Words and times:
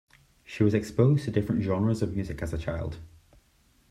She 0.43 0.63
was 0.63 0.73
exposed 0.73 1.25
to 1.25 1.31
different 1.31 1.61
genres 1.61 2.01
of 2.01 2.15
music 2.15 2.41
as 2.41 2.51
a 2.53 2.57
child. 2.57 2.97